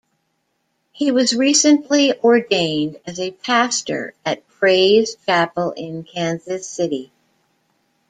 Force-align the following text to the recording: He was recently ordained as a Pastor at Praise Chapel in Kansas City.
He 0.93 1.11
was 1.11 1.35
recently 1.35 2.19
ordained 2.21 2.99
as 3.05 3.19
a 3.19 3.29
Pastor 3.29 4.15
at 4.25 4.47
Praise 4.47 5.15
Chapel 5.27 5.73
in 5.73 6.01
Kansas 6.03 6.67
City. 6.67 7.11